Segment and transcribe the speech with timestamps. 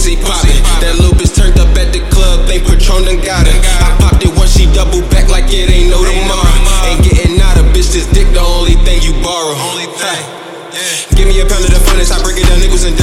[0.00, 0.56] pussy poppin'.
[0.80, 3.60] That little bitch turned up at the club, think Patron done got it.
[3.84, 6.88] I popped it once, she double back like it ain't no tomorrow.
[6.88, 9.52] Ain't getting out of bitch, this dick the only thing you borrow.
[9.68, 10.24] Only thing.
[11.12, 12.96] Give me a pound of the funnest, I break it down, nickels and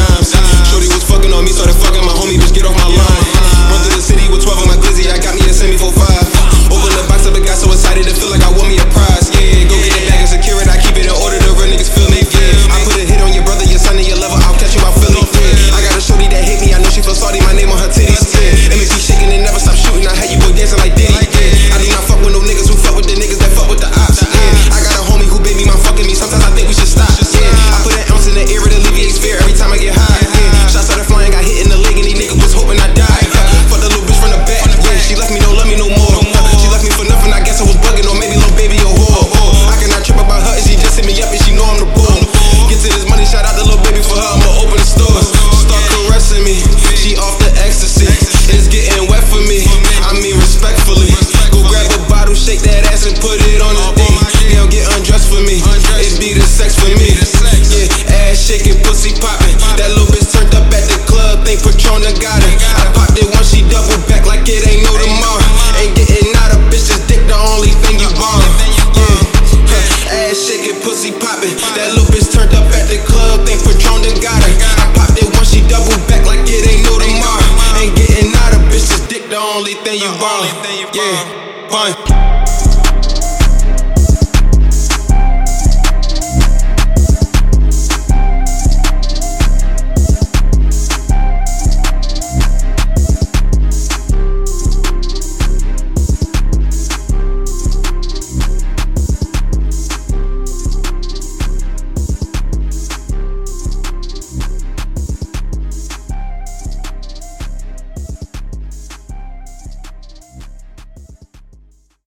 [79.83, 80.95] thing you want.
[80.95, 82.16] Yeah, point.